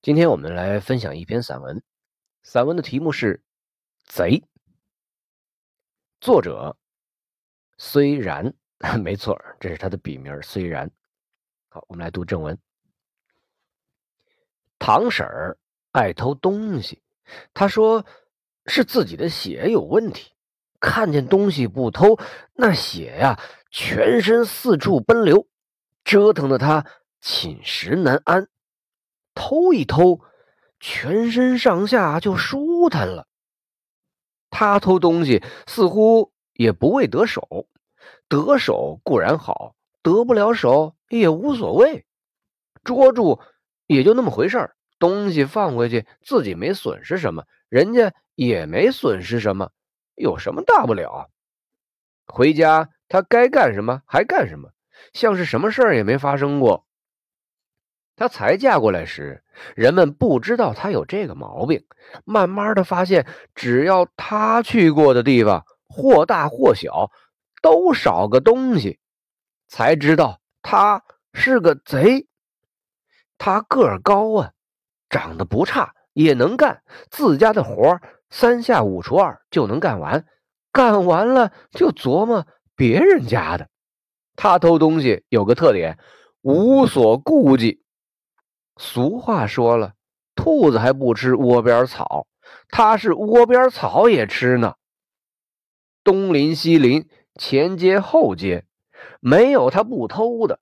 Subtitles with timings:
[0.00, 1.82] 今天我们来分享一篇散文，
[2.44, 3.38] 散文的题目是
[4.06, 4.38] 《贼》，
[6.20, 6.76] 作者
[7.78, 8.54] 虽然，
[9.02, 10.40] 没错，这是他的笔名。
[10.40, 10.88] 虽然，
[11.68, 12.56] 好，我们来读正文。
[14.78, 15.58] 唐婶儿
[15.90, 17.02] 爱偷东西，
[17.52, 18.06] 他说
[18.66, 20.30] 是自己的血有问题，
[20.78, 22.16] 看见东西不偷，
[22.54, 23.40] 那血呀，
[23.72, 25.48] 全身四处奔流。
[26.04, 26.86] 折腾的他
[27.20, 28.48] 寝食难安，
[29.38, 30.20] 偷一偷，
[30.80, 33.28] 全身上下就舒坦了。
[34.50, 37.68] 他偷东西似乎也不为得手，
[38.28, 42.04] 得手固然好，得不了手也无所谓，
[42.82, 43.40] 捉住
[43.86, 44.76] 也就那么回事儿。
[44.98, 49.70] 东西放回去，自己没损失什么，人家也没损失什么，
[50.16, 51.30] 有什么大不了？
[52.26, 54.72] 回家他该干什么还干什么。
[55.12, 56.87] 像是什么事儿也没发生过。
[58.18, 59.44] 她才嫁过来时，
[59.76, 61.84] 人们不知道她有这个毛病。
[62.24, 67.12] 慢慢的发现，只要她去过的地方，或大或小，
[67.62, 68.98] 都少个东西，
[69.68, 72.26] 才知道她是个贼。
[73.38, 74.50] 她个儿高啊，
[75.08, 80.26] 长得不差，也能干自家的活三下五除二就能干完。
[80.72, 83.68] 干完了就琢磨别人家的。
[84.34, 85.98] 他偷东西有个特点，
[86.42, 87.80] 无所顾忌。
[88.78, 89.94] 俗话说了，
[90.36, 92.28] 兔子还不吃窝边草，
[92.68, 94.76] 它是窝边草也吃呢。
[96.04, 98.64] 东邻西邻，前街后街，
[99.20, 100.60] 没有他不偷的。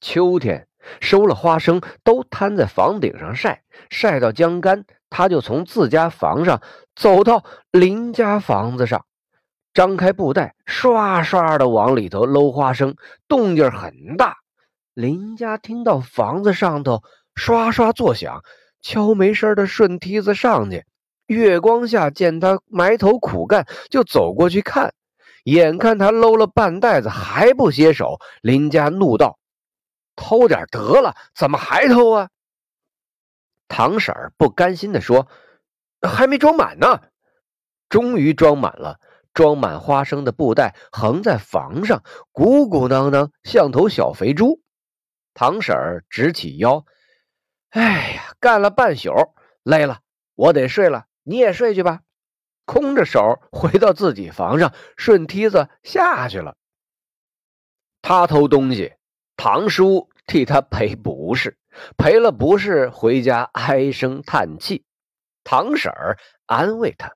[0.00, 0.68] 秋天
[1.00, 6.60] 收了花生，都摊在房顶上晒，晒到将干，他就从自家房上
[6.94, 9.06] 走到邻家房子上。
[9.72, 12.94] 张开布袋，唰唰的往里头搂花生，
[13.26, 14.41] 动静很大。
[14.94, 17.02] 林家听到房子上头
[17.34, 18.42] 唰唰作响，
[18.82, 20.84] 悄没声的顺梯子上去。
[21.26, 24.92] 月光下见他埋头苦干，就走过去看。
[25.44, 29.38] 眼看他搂了半袋子还不歇手，林家怒道
[30.14, 32.28] ：“偷点得了，怎么还偷啊？”
[33.68, 35.26] 唐婶儿不甘心的说
[36.06, 37.00] ：“还没装满呢。”
[37.88, 39.00] 终于装满了。
[39.34, 42.02] 装满花生的布袋横在房上，
[42.32, 44.61] 鼓鼓囊囊，像头小肥猪。
[45.34, 46.84] 唐婶儿直起腰
[47.70, 49.10] ：“哎呀，干了半宿，
[49.62, 50.00] 累了，
[50.34, 51.06] 我得睡了。
[51.22, 52.00] 你也睡去吧。”
[52.64, 56.56] 空着手回到自己房上，顺梯子下去了。
[58.00, 58.94] 他偷东西，
[59.36, 61.58] 堂叔替他赔不是，
[61.96, 64.84] 赔了不是，回家唉声叹气。
[65.44, 67.12] 唐婶儿安慰他。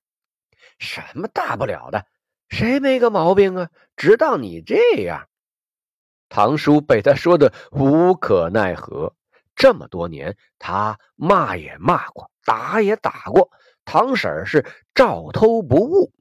[0.79, 2.07] 什么大不了的？
[2.49, 3.71] 谁没个毛病啊？
[3.97, 5.29] 直到你这样，
[6.29, 9.15] 唐叔被他说的无可奈何。
[9.55, 13.51] 这么多年，他骂也骂过，打也打过，
[13.85, 16.13] 唐婶是照偷不误。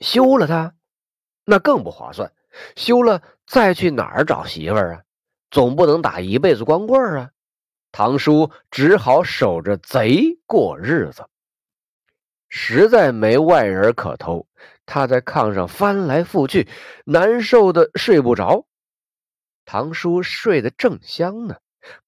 [0.00, 0.74] 休了他，
[1.44, 2.32] 那更不划算。
[2.74, 5.02] 休了再去哪儿找媳妇儿啊？
[5.50, 7.30] 总不能打一辈子光棍啊！
[7.92, 11.26] 唐叔只好守着贼过日子。
[12.48, 14.46] 实在没外人可偷，
[14.88, 16.66] 他在炕上翻来覆去，
[17.04, 18.66] 难受的睡不着。
[19.66, 21.56] 堂叔睡得正香呢，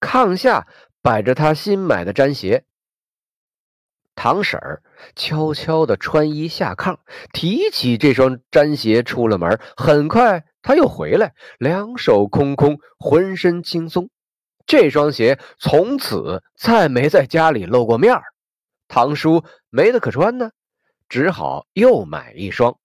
[0.01, 0.67] 炕下
[1.03, 2.65] 摆着他新买的毡鞋。
[4.15, 4.83] 堂婶儿
[5.15, 6.97] 悄悄的穿衣下炕，
[7.35, 9.61] 提起这双毡鞋出了门。
[9.77, 14.09] 很快他又回来，两手空空，浑身轻松。
[14.67, 18.23] 这双鞋从此再没在家里露过面儿。
[18.89, 20.51] 堂叔没得可穿呢，
[21.11, 22.79] 只好又买一双。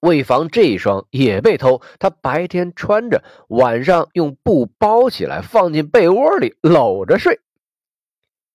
[0.00, 7.40] 为防这一双也被偷，他白天穿着，晚上用布包起来，放进被窝里搂着睡。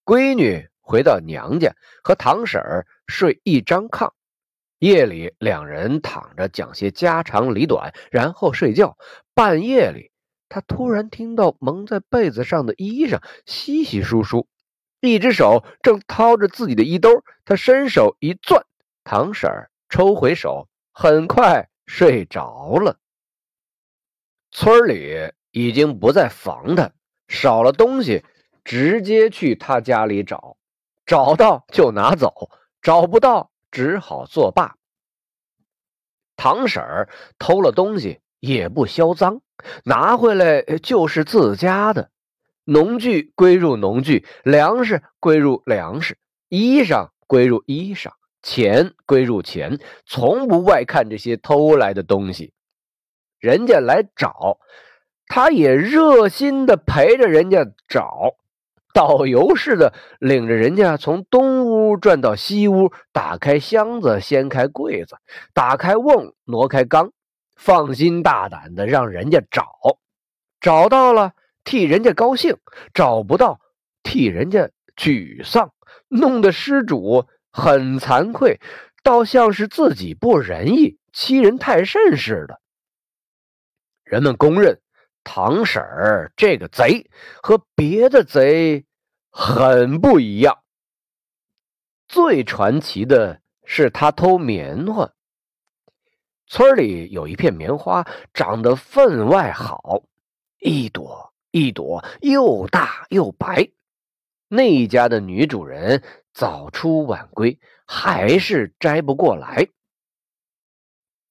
[0.05, 4.11] 闺女回到娘家，和堂婶儿睡一张炕，
[4.77, 8.97] 夜里两人躺着讲些家长里短，然后睡觉。
[9.33, 10.11] 半夜里，
[10.49, 14.47] 他突然听到蒙在被子上的衣裳稀稀疏疏。
[15.01, 18.65] 一只手正掏着自己的衣兜，他伸手一攥，
[19.03, 22.97] 唐婶儿抽回手，很快睡着了。
[24.51, 26.91] 村里已经不再防他，
[27.27, 28.25] 少了东西
[28.63, 30.57] 直接去他家里找，
[31.05, 32.49] 找到就拿走，
[32.81, 34.75] 找不到只好作罢。
[36.35, 39.41] 唐婶儿偷了东西也不销赃，
[39.83, 42.11] 拿回来就是自家的。
[42.69, 46.17] 农具归入农具，粮食归入粮食，
[46.49, 48.11] 衣裳归入衣裳，
[48.43, 52.53] 钱归入钱，从不外看这些偷来的东西。
[53.39, 54.59] 人家来找，
[55.25, 58.35] 他也热心的陪着人家找，
[58.93, 65.15] 导游似的领着人家从东屋转到西屋，打开箱子，掀开柜子，
[65.55, 67.11] 打开瓮，挪开缸，
[67.55, 69.65] 放心大胆的让人家找，
[70.61, 71.31] 找到了
[71.69, 72.57] 替人家高兴，
[72.95, 73.61] 找不到
[74.01, 75.71] 替人家沮丧，
[76.07, 78.59] 弄得失主很惭愧，
[79.03, 82.59] 倒像是自己不仁义、欺人太甚似的。
[84.03, 84.81] 人们公认。
[85.23, 87.11] 唐婶儿这个贼
[87.43, 88.85] 和别的贼
[89.29, 90.63] 很不一样。
[92.07, 95.11] 最传奇的是他偷棉花。
[96.47, 100.01] 村里有一片棉花，长得分外好，
[100.57, 103.69] 一朵一朵又大又白。
[104.47, 106.03] 那一家的女主人
[106.33, 109.67] 早出晚归，还是摘不过来。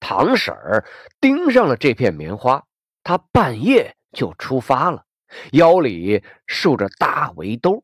[0.01, 0.85] 唐婶儿
[1.21, 2.65] 盯上了这片棉花。
[3.03, 5.05] 她半夜就出发了，
[5.53, 7.83] 腰里束着大围兜，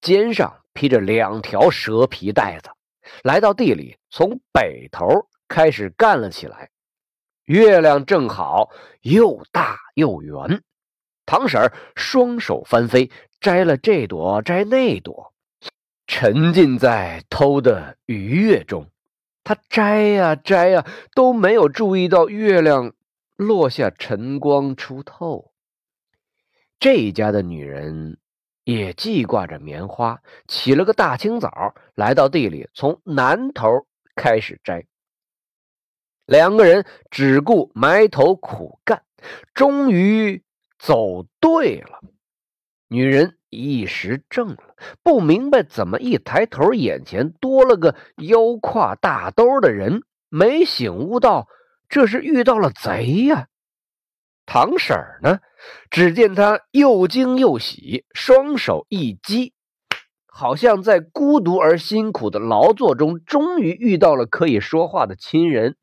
[0.00, 2.70] 肩上披着两条蛇皮袋子，
[3.22, 5.06] 来到地里，从北头
[5.48, 6.70] 开始干了起来。
[7.44, 8.70] 月亮正好，
[9.00, 10.62] 又大又圆。
[11.30, 13.08] 唐婶儿双手翻飞，
[13.40, 15.32] 摘了这朵，摘那朵，
[16.08, 18.88] 沉浸在偷的愉悦中。
[19.44, 20.84] 他摘呀摘呀，
[21.14, 22.94] 都没有注意到月亮。
[23.36, 25.52] 落下晨光出透，
[26.80, 28.18] 这家的女人
[28.64, 33.86] 也记挂着棉花，起了个大清早，来到地里，从南头
[34.16, 34.84] 开始摘。
[36.26, 39.04] 两个人只顾埋头苦干，
[39.54, 40.42] 终于
[40.80, 42.00] 走对了。
[42.88, 51.46] 女人一时怔了，不明白怎么一抬头，眼前多了个腰挎大兜的人，没醒悟到。
[51.88, 53.48] 这是遇到了贼呀！
[54.46, 55.40] 唐婶儿呢？
[55.90, 59.54] 只见她又惊又喜，双手一击，
[60.26, 65.76] 好像在孤独而辛苦的劳作中，终于遇到了可以说话的亲人。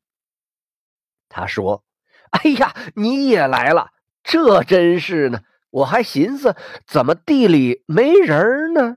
[1.28, 1.84] 他说
[2.32, 3.90] ：“哎呀，你也来了，
[4.28, 5.40] 这真是呢！
[5.70, 6.54] 我还寻思
[6.86, 8.96] 怎么地里没人呢。”